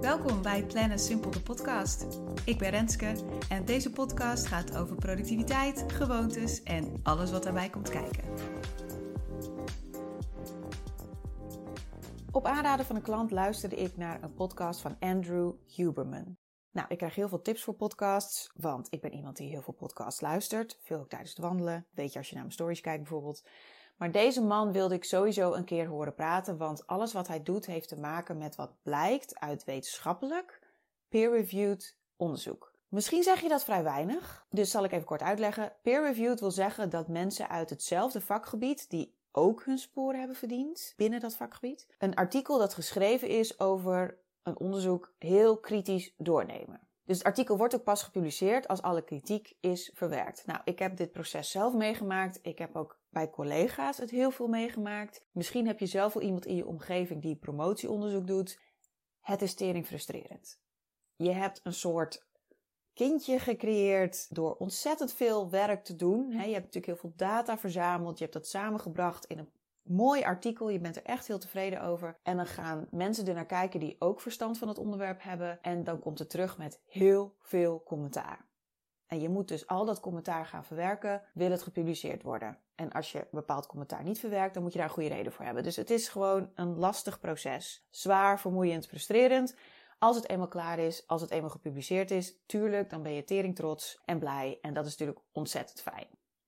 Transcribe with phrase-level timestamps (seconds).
[0.00, 2.06] Welkom bij Plannen Simpel de podcast.
[2.44, 3.14] Ik ben Renske
[3.48, 8.24] en deze podcast gaat over productiviteit, gewoontes en alles wat daarbij komt kijken.
[12.30, 16.36] Op aanraden van een klant luisterde ik naar een podcast van Andrew Huberman.
[16.70, 19.74] Nou, ik krijg heel veel tips voor podcasts, want ik ben iemand die heel veel
[19.74, 20.78] podcasts luistert.
[20.82, 21.86] Veel ook tijdens het wandelen.
[21.90, 23.42] Weet je als je naar mijn stories kijkt bijvoorbeeld.
[23.98, 27.66] Maar deze man wilde ik sowieso een keer horen praten, want alles wat hij doet
[27.66, 30.60] heeft te maken met wat blijkt uit wetenschappelijk,
[31.08, 32.72] peer-reviewed onderzoek.
[32.88, 35.72] Misschien zeg je dat vrij weinig, dus zal ik even kort uitleggen.
[35.82, 41.20] Peer-reviewed wil zeggen dat mensen uit hetzelfde vakgebied, die ook hun sporen hebben verdiend binnen
[41.20, 46.80] dat vakgebied, een artikel dat geschreven is over een onderzoek heel kritisch doornemen.
[47.04, 50.46] Dus het artikel wordt ook pas gepubliceerd als alle kritiek is verwerkt.
[50.46, 52.38] Nou, ik heb dit proces zelf meegemaakt.
[52.42, 55.24] Ik heb ook bij collega's het heel veel meegemaakt.
[55.32, 58.60] Misschien heb je zelf wel iemand in je omgeving die promotieonderzoek doet.
[59.20, 60.60] Het is tering frustrerend.
[61.16, 62.26] Je hebt een soort
[62.94, 66.30] kindje gecreëerd door ontzettend veel werk te doen.
[66.30, 68.18] Je hebt natuurlijk heel veel data verzameld.
[68.18, 70.68] Je hebt dat samengebracht in een mooi artikel.
[70.68, 72.18] Je bent er echt heel tevreden over.
[72.22, 75.62] En dan gaan mensen er naar kijken die ook verstand van het onderwerp hebben.
[75.62, 78.47] En dan komt het terug met heel veel commentaar.
[79.08, 82.58] En je moet dus al dat commentaar gaan verwerken, wil het gepubliceerd worden.
[82.74, 85.32] En als je een bepaald commentaar niet verwerkt, dan moet je daar een goede reden
[85.32, 85.62] voor hebben.
[85.62, 87.86] Dus het is gewoon een lastig proces.
[87.90, 89.56] Zwaar, vermoeiend, frustrerend.
[89.98, 93.56] Als het eenmaal klaar is, als het eenmaal gepubliceerd is, tuurlijk, dan ben je tering
[93.56, 94.58] trots en blij.
[94.60, 96.06] En dat is natuurlijk ontzettend fijn.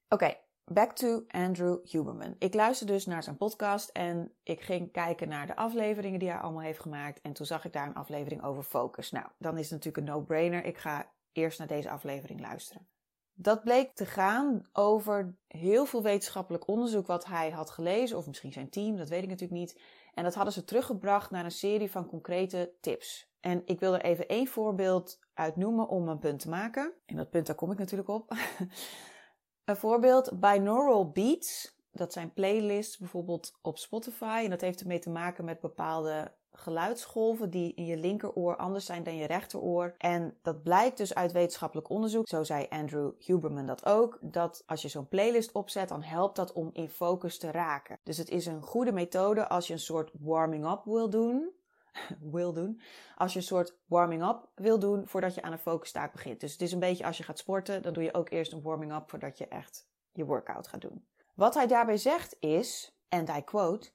[0.09, 2.35] Oké, back to Andrew Huberman.
[2.39, 6.39] Ik luisterde dus naar zijn podcast en ik ging kijken naar de afleveringen die hij
[6.39, 7.21] allemaal heeft gemaakt.
[7.21, 9.11] En toen zag ik daar een aflevering over focus.
[9.11, 10.65] Nou, dan is het natuurlijk een no-brainer.
[10.65, 12.89] Ik ga eerst naar deze aflevering luisteren.
[13.33, 18.53] Dat bleek te gaan over heel veel wetenschappelijk onderzoek wat hij had gelezen, of misschien
[18.53, 19.81] zijn team, dat weet ik natuurlijk niet.
[20.15, 23.31] En dat hadden ze teruggebracht naar een serie van concrete tips.
[23.41, 26.93] En ik wil er even één voorbeeld uit noemen om een punt te maken.
[27.07, 28.31] En dat punt, daar kom ik natuurlijk op.
[29.65, 31.79] een voorbeeld, binaural beats.
[31.93, 34.41] Dat zijn playlists bijvoorbeeld op Spotify.
[34.45, 39.03] En dat heeft ermee te maken met bepaalde geluidsgolven die in je linkeroor anders zijn
[39.03, 39.95] dan je rechteroor.
[39.99, 44.83] En dat blijkt dus uit wetenschappelijk onderzoek, zo zei Andrew Huberman dat ook, dat als
[44.83, 47.99] je zo'n playlist opzet, dan helpt dat om in focus te raken.
[48.03, 51.51] Dus het is een goede methode als je een soort warming-up wil doen.
[52.21, 52.81] wil doen.
[53.17, 56.41] Als je een soort warming-up wil doen voordat je aan een focustaak begint.
[56.41, 58.63] Dus het is een beetje als je gaat sporten, dan doe je ook eerst een
[58.63, 61.07] warming-up voordat je echt je workout gaat doen.
[61.35, 63.91] Wat hij daarbij zegt is, and I quote,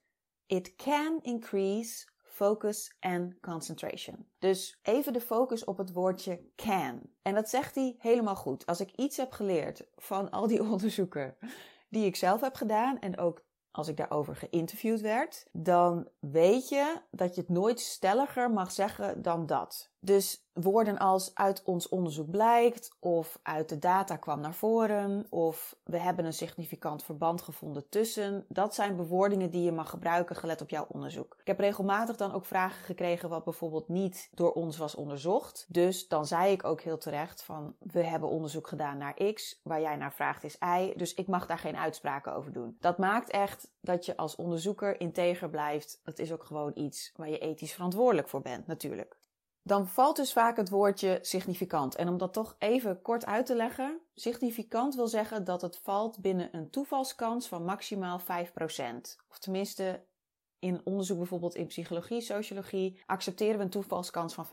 [0.45, 2.05] It can increase
[2.35, 4.27] focus en concentration.
[4.39, 7.01] Dus even de focus op het woordje can.
[7.21, 8.65] En dat zegt hij helemaal goed.
[8.65, 11.37] Als ik iets heb geleerd van al die onderzoeken
[11.89, 17.01] die ik zelf heb gedaan en ook als ik daarover geïnterviewd werd, dan weet je
[17.11, 19.91] dat je het nooit stelliger mag zeggen dan dat.
[20.05, 25.75] Dus woorden als uit ons onderzoek blijkt, of uit de data kwam naar voren, of
[25.83, 30.61] we hebben een significant verband gevonden tussen, dat zijn bewoordingen die je mag gebruiken gelet
[30.61, 31.35] op jouw onderzoek.
[31.39, 35.65] Ik heb regelmatig dan ook vragen gekregen wat bijvoorbeeld niet door ons was onderzocht.
[35.67, 39.81] Dus dan zei ik ook heel terecht van we hebben onderzoek gedaan naar X, waar
[39.81, 42.77] jij naar vraagt is Y, dus ik mag daar geen uitspraken over doen.
[42.79, 45.99] Dat maakt echt dat je als onderzoeker integer blijft.
[46.03, 49.17] Dat is ook gewoon iets waar je ethisch verantwoordelijk voor bent, natuurlijk.
[49.67, 51.95] Dan valt dus vaak het woordje significant.
[51.95, 56.19] En om dat toch even kort uit te leggen, significant wil zeggen dat het valt
[56.19, 58.23] binnen een toevalskans van maximaal 5%.
[59.29, 60.03] Of tenminste,
[60.59, 64.49] in onderzoek bijvoorbeeld in psychologie, sociologie, accepteren we een toevalskans van 5%.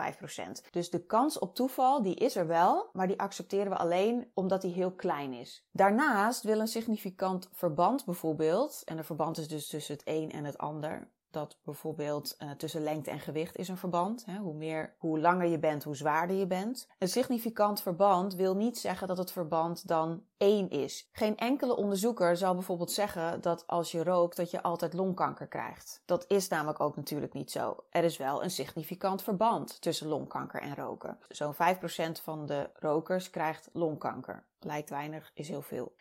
[0.71, 4.63] Dus de kans op toeval, die is er wel, maar die accepteren we alleen omdat
[4.63, 5.65] die heel klein is.
[5.71, 10.45] Daarnaast wil een significant verband bijvoorbeeld, en een verband is dus tussen het een en
[10.45, 14.25] het ander, dat bijvoorbeeld uh, tussen lengte en gewicht is een verband.
[14.25, 14.39] Hè?
[14.39, 16.89] Hoe, meer, hoe langer je bent, hoe zwaarder je bent.
[16.99, 21.09] Een significant verband wil niet zeggen dat het verband dan één is.
[21.13, 26.03] Geen enkele onderzoeker zal bijvoorbeeld zeggen dat als je rookt, dat je altijd longkanker krijgt.
[26.05, 27.77] Dat is namelijk ook natuurlijk niet zo.
[27.91, 31.19] Er is wel een significant verband tussen longkanker en roken.
[31.29, 31.57] Zo'n 5%
[32.23, 34.45] van de rokers krijgt longkanker.
[34.59, 35.93] Lijkt weinig, is heel veel.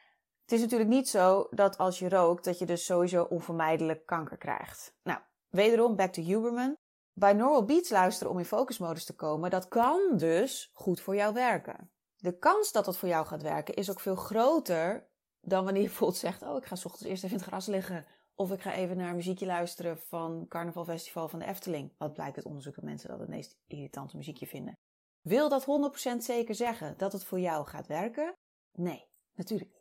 [0.51, 4.37] Het is natuurlijk niet zo dat als je rookt, dat je dus sowieso onvermijdelijk kanker
[4.37, 4.93] krijgt.
[5.03, 5.19] Nou,
[5.49, 6.77] wederom, back to Huberman.
[7.13, 11.91] Binaural beats luisteren om in focusmodus te komen, dat kan dus goed voor jou werken.
[12.15, 15.07] De kans dat dat voor jou gaat werken is ook veel groter
[15.41, 17.65] dan wanneer je bijvoorbeeld zegt: Oh, ik ga s ochtends eerst even in het gras
[17.65, 18.05] liggen.
[18.35, 21.93] Of ik ga even naar muziekje luisteren van Carnaval Festival van de Efteling.
[21.97, 24.73] Wat blijkt uit onderzoek mensen dat het meest irritante muziekje vinden.
[25.21, 25.65] Wil dat
[26.13, 28.33] 100% zeker zeggen dat het voor jou gaat werken?
[28.71, 29.80] Nee, natuurlijk niet.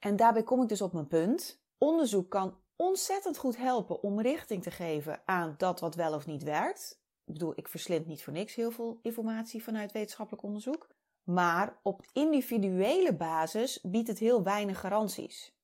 [0.00, 1.62] En daarbij kom ik dus op mijn punt.
[1.78, 6.42] Onderzoek kan ontzettend goed helpen om richting te geven aan dat wat wel of niet
[6.42, 7.02] werkt.
[7.24, 10.88] Ik bedoel, ik verslind niet voor niks heel veel informatie vanuit wetenschappelijk onderzoek.
[11.24, 15.54] Maar op individuele basis biedt het heel weinig garanties.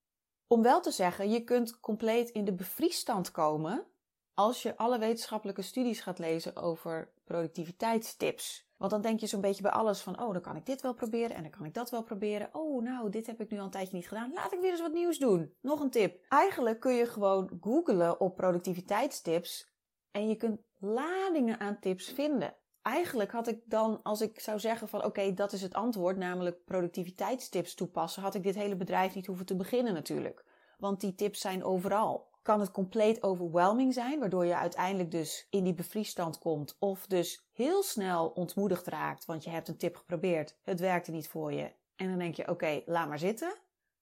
[0.46, 3.86] Om wel te zeggen, je kunt compleet in de bevriesstand komen
[4.34, 8.65] als je alle wetenschappelijke studies gaat lezen over productiviteitstips.
[8.76, 10.94] Want dan denk je zo'n beetje bij alles van, oh, dan kan ik dit wel
[10.94, 12.48] proberen en dan kan ik dat wel proberen.
[12.52, 14.32] Oh, nou, dit heb ik nu al een tijdje niet gedaan.
[14.34, 15.54] Laat ik weer eens wat nieuws doen.
[15.60, 16.24] Nog een tip.
[16.28, 19.72] Eigenlijk kun je gewoon googlen op productiviteitstips
[20.10, 22.56] en je kunt ladingen aan tips vinden.
[22.82, 26.64] Eigenlijk had ik dan, als ik zou zeggen van oké, dat is het antwoord, namelijk
[26.64, 30.44] productiviteitstips toepassen, had ik dit hele bedrijf niet hoeven te beginnen natuurlijk.
[30.78, 35.64] Want die tips zijn overal kan het compleet overwhelming zijn, waardoor je uiteindelijk dus in
[35.64, 40.56] die bevriesstand komt of dus heel snel ontmoedigd raakt, want je hebt een tip geprobeerd,
[40.62, 41.72] het werkte niet voor je.
[41.96, 43.54] En dan denk je, oké, laat maar zitten.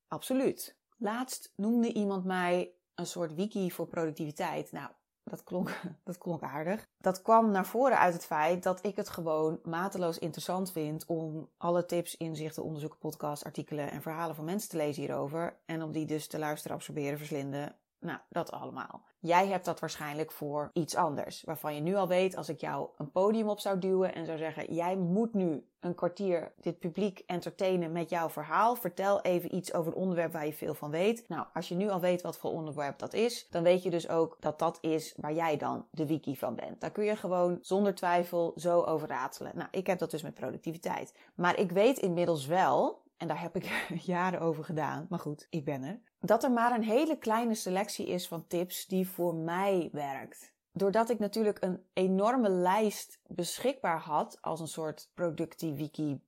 [0.08, 0.76] Absoluut.
[0.96, 4.72] Laatst noemde iemand mij een soort wiki voor productiviteit.
[4.72, 4.90] Nou,
[5.22, 6.86] dat klonk, dat klonk aardig.
[6.98, 11.50] Dat kwam naar voren uit het feit dat ik het gewoon mateloos interessant vind om
[11.56, 15.60] alle tips, inzichten, onderzoeken, podcasts, artikelen en verhalen van mensen te lezen hierover.
[15.64, 19.02] En om die dus te luisteren, absorberen, verslinden nou, dat allemaal.
[19.18, 21.42] Jij hebt dat waarschijnlijk voor iets anders.
[21.44, 24.38] Waarvan je nu al weet, als ik jou een podium op zou duwen en zou
[24.38, 28.76] zeggen: Jij moet nu een kwartier dit publiek entertainen met jouw verhaal.
[28.76, 31.28] Vertel even iets over een onderwerp waar je veel van weet.
[31.28, 34.08] Nou, als je nu al weet wat voor onderwerp dat is, dan weet je dus
[34.08, 36.80] ook dat dat is waar jij dan de wiki van bent.
[36.80, 39.52] Daar kun je gewoon zonder twijfel zo over ratelen.
[39.54, 41.14] Nou, ik heb dat dus met productiviteit.
[41.34, 45.64] Maar ik weet inmiddels wel en daar heb ik jaren over gedaan, maar goed, ik
[45.64, 49.88] ben er, dat er maar een hele kleine selectie is van tips die voor mij
[49.92, 50.52] werkt.
[50.72, 56.20] Doordat ik natuurlijk een enorme lijst beschikbaar had als een soort productiewiki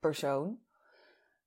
[0.00, 0.58] persoon,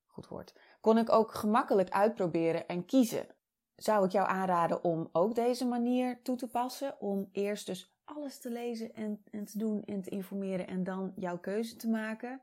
[0.06, 3.28] goed woord, kon ik ook gemakkelijk uitproberen en kiezen.
[3.76, 7.02] Zou ik jou aanraden om ook deze manier toe te passen?
[7.02, 11.14] Om eerst dus alles te lezen en, en te doen en te informeren en dan
[11.16, 12.42] jouw keuze te maken?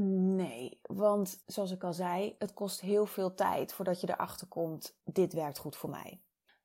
[0.00, 4.96] Nee, want zoals ik al zei, het kost heel veel tijd voordat je erachter komt,
[5.04, 6.20] dit werkt goed voor mij.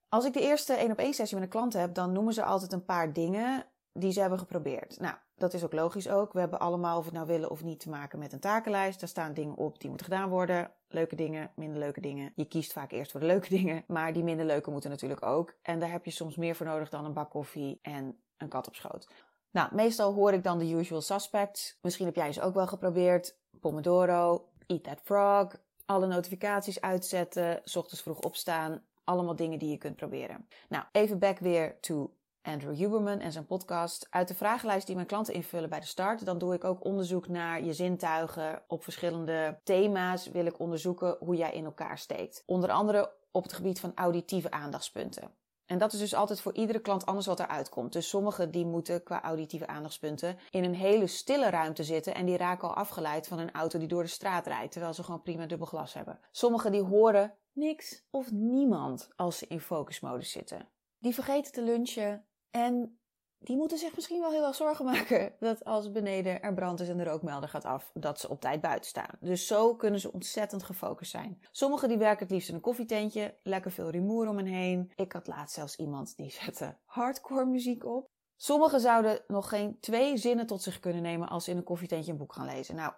[0.09, 2.43] Als ik de eerste 1 op 1 sessie met een klant heb, dan noemen ze
[2.43, 4.99] altijd een paar dingen die ze hebben geprobeerd.
[4.99, 6.33] Nou, dat is ook logisch ook.
[6.33, 8.99] We hebben allemaal, of we het nou willen of niet, te maken met een takenlijst.
[8.99, 10.71] Daar staan dingen op die moeten gedaan worden.
[10.87, 12.31] Leuke dingen, minder leuke dingen.
[12.35, 15.53] Je kiest vaak eerst voor de leuke dingen, maar die minder leuke moeten natuurlijk ook.
[15.61, 18.67] En daar heb je soms meer voor nodig dan een bak koffie en een kat
[18.67, 19.07] op schoot.
[19.51, 21.77] Nou, meestal hoor ik dan de usual suspects.
[21.81, 23.37] Misschien heb jij ze ook wel geprobeerd.
[23.59, 25.47] Pomodoro, Eat That Frog,
[25.85, 28.83] alle notificaties uitzetten, s ochtends vroeg opstaan.
[29.03, 30.47] Allemaal dingen die je kunt proberen.
[30.69, 34.07] Nou, even back weer to Andrew Huberman en zijn podcast.
[34.09, 37.27] Uit de vragenlijst die mijn klanten invullen bij de start, dan doe ik ook onderzoek
[37.27, 38.61] naar je zintuigen.
[38.67, 42.43] Op verschillende thema's wil ik onderzoeken hoe jij in elkaar steekt.
[42.45, 45.31] Onder andere op het gebied van auditieve aandachtspunten.
[45.69, 47.93] En dat is dus altijd voor iedere klant anders wat eruit komt.
[47.93, 52.37] Dus sommigen die moeten qua auditieve aandachtspunten in een hele stille ruimte zitten en die
[52.37, 55.45] raken al afgeleid van een auto die door de straat rijdt, terwijl ze gewoon prima
[55.45, 56.19] dubbel glas hebben.
[56.31, 60.69] Sommigen die horen niks of niemand als ze in focusmodus zitten.
[60.99, 62.98] Die vergeten te lunchen en
[63.39, 66.89] die moeten zich misschien wel heel erg zorgen maken dat als beneden er brand is
[66.89, 69.17] en de rookmelder gaat af, dat ze op tijd buiten staan.
[69.19, 71.41] Dus zo kunnen ze ontzettend gefocust zijn.
[71.51, 74.91] Sommigen die werken het liefst in een koffietentje, lekker veel rumoer om hen heen.
[74.95, 78.07] Ik had laatst zelfs iemand die zette hardcore muziek op.
[78.35, 82.11] Sommigen zouden nog geen twee zinnen tot zich kunnen nemen als ze in een koffietentje
[82.11, 82.75] een boek gaan lezen.
[82.75, 82.93] Nou,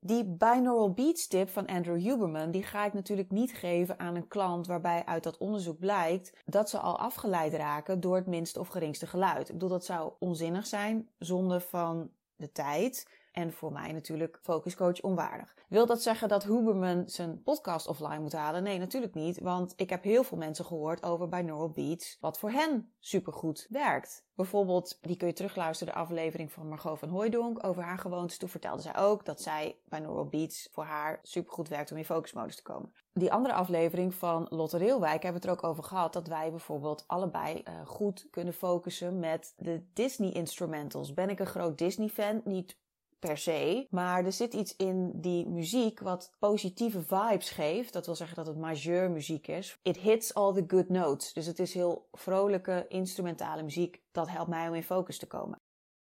[0.00, 4.28] die binaural beats tip van Andrew Huberman, die ga ik natuurlijk niet geven aan een
[4.28, 8.68] klant waarbij uit dat onderzoek blijkt dat ze al afgeleid raken door het minste of
[8.68, 9.48] geringste geluid.
[9.48, 13.06] Ik bedoel, dat zou onzinnig zijn, zonde van de tijd.
[13.36, 15.54] En voor mij natuurlijk focuscoach onwaardig.
[15.68, 18.62] Wil dat zeggen dat Huberman zijn podcast offline moet halen?
[18.62, 19.40] Nee, natuurlijk niet.
[19.40, 22.16] Want ik heb heel veel mensen gehoord over binaural beats.
[22.20, 24.26] Wat voor hen supergoed werkt.
[24.34, 28.38] Bijvoorbeeld, die kun je terugluisteren, de aflevering van Margot van Hooijdonk over haar gewoontes.
[28.38, 32.56] Toen vertelde zij ook dat zij binaural beats voor haar supergoed werkt om in focusmodus
[32.56, 32.92] te komen.
[33.12, 36.50] Die andere aflevering van Lotte Reelwijk hebben we het er ook over gehad dat wij
[36.50, 41.14] bijvoorbeeld allebei uh, goed kunnen focussen met de Disney instrumentals.
[41.14, 42.40] Ben ik een groot Disney fan?
[42.44, 42.76] Niet
[43.18, 43.86] per se.
[43.90, 47.92] Maar er zit iets in die muziek wat positieve vibes geeft.
[47.92, 49.78] Dat wil zeggen dat het majeur muziek is.
[49.82, 51.32] It hits all the good notes.
[51.32, 54.02] Dus het is heel vrolijke instrumentale muziek.
[54.12, 55.58] Dat helpt mij om in focus te komen.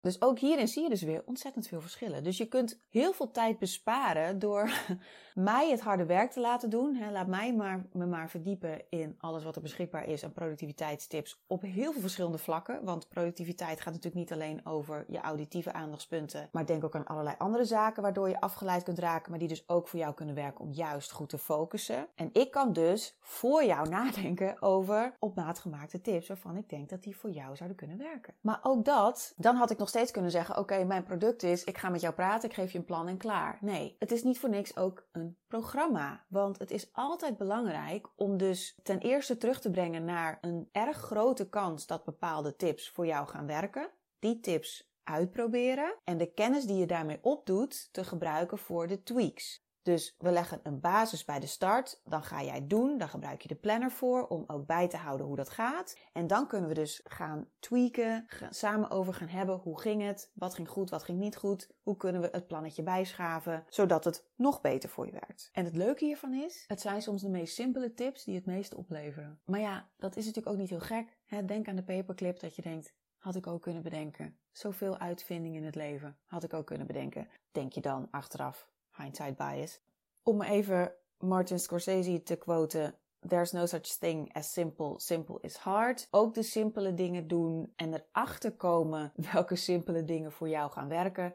[0.00, 2.24] Dus ook hierin zie je dus weer ontzettend veel verschillen.
[2.24, 4.70] Dus je kunt heel veel tijd besparen door
[5.34, 7.12] mij het harde werk te laten doen.
[7.12, 11.62] Laat mij maar, me maar verdiepen in alles wat er beschikbaar is aan productiviteitstips op
[11.62, 12.84] heel veel verschillende vlakken.
[12.84, 17.36] Want productiviteit gaat natuurlijk niet alleen over je auditieve aandachtspunten, maar denk ook aan allerlei
[17.38, 20.64] andere zaken waardoor je afgeleid kunt raken, maar die dus ook voor jou kunnen werken
[20.64, 22.08] om juist goed te focussen.
[22.14, 26.88] En ik kan dus voor jou nadenken over op maat gemaakte tips waarvan ik denk
[26.88, 28.34] dat die voor jou zouden kunnen werken.
[28.40, 31.78] Maar ook dat, dan had ik nog steeds kunnen zeggen: Oké, mijn product is, ik
[31.78, 33.58] ga met jou praten, ik geef je een plan en klaar.
[33.60, 36.24] Nee, het is niet voor niks ook een programma.
[36.28, 40.96] Want het is altijd belangrijk om dus ten eerste terug te brengen naar een erg
[40.96, 43.90] grote kans dat bepaalde tips voor jou gaan werken.
[44.18, 49.66] Die tips uitproberen en de kennis die je daarmee opdoet te gebruiken voor de tweaks.
[49.88, 52.00] Dus we leggen een basis bij de start.
[52.04, 52.98] Dan ga jij doen.
[52.98, 55.96] Dan gebruik je de planner voor om ook bij te houden hoe dat gaat.
[56.12, 59.56] En dan kunnen we dus gaan tweaken, samen over gaan hebben.
[59.56, 60.30] Hoe ging het?
[60.34, 60.90] Wat ging goed?
[60.90, 61.68] Wat ging niet goed?
[61.82, 65.48] Hoe kunnen we het plannetje bijschaven zodat het nog beter voor je werkt?
[65.52, 68.74] En het leuke hiervan is, het zijn soms de meest simpele tips die het meest
[68.74, 69.40] opleveren.
[69.44, 71.16] Maar ja, dat is natuurlijk ook niet heel gek.
[71.46, 74.38] Denk aan de paperclip dat je denkt, had ik ook kunnen bedenken.
[74.52, 77.28] Zoveel uitvindingen in het leven had ik ook kunnen bedenken.
[77.52, 78.68] Denk je dan achteraf
[78.98, 79.80] hindsight bias.
[80.22, 82.94] Om even Martin Scorsese te quoten.
[83.28, 84.94] There's no such thing as simple.
[85.00, 86.06] Simple is hard.
[86.10, 91.34] Ook de simpele dingen doen en erachter komen welke simpele dingen voor jou gaan werken.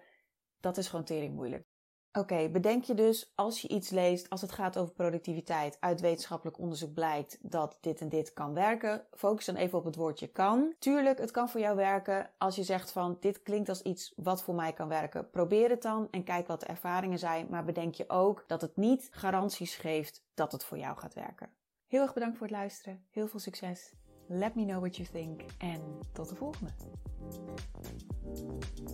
[0.59, 1.72] Dat is gewoon tering moeilijk.
[2.19, 6.59] Oké, bedenk je dus als je iets leest, als het gaat over productiviteit, uit wetenschappelijk
[6.59, 9.05] onderzoek blijkt dat dit en dit kan werken.
[9.11, 10.73] Focus dan even op het woordje kan.
[10.79, 14.43] Tuurlijk, het kan voor jou werken als je zegt van dit klinkt als iets wat
[14.43, 15.29] voor mij kan werken.
[15.29, 17.47] Probeer het dan en kijk wat de ervaringen zijn.
[17.49, 21.49] Maar bedenk je ook dat het niet garanties geeft dat het voor jou gaat werken.
[21.87, 23.05] Heel erg bedankt voor het luisteren.
[23.09, 23.93] Heel veel succes.
[24.27, 25.41] Let me know what you think.
[25.57, 26.71] En tot de volgende.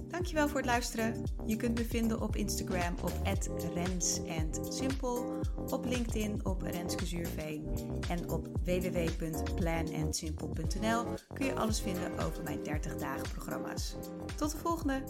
[0.08, 1.24] Dankjewel voor het luisteren.
[1.46, 3.14] Je kunt me vinden op Instagram op
[3.74, 7.68] @rens_simpel, op LinkedIn op Renske Zuurveen
[8.10, 13.96] en op www.planandsimple.nl kun je alles vinden over mijn 30 dagen programma's.
[14.36, 15.02] Tot de volgende!